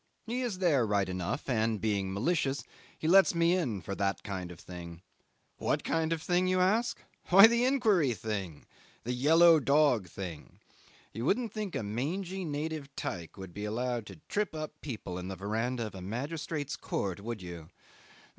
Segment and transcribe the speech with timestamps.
[0.25, 2.63] He is there right enough, and, being malicious,
[2.97, 5.03] he lets me in for that kind of thing.
[5.57, 6.99] What kind of thing, you ask?
[7.29, 8.65] Why, the inquiry thing,
[9.03, 10.57] the yellow dog thing
[11.13, 15.27] you wouldn't think a mangy, native tyke would be allowed to trip up people in
[15.27, 17.69] the verandah of a magistrate's court, would you?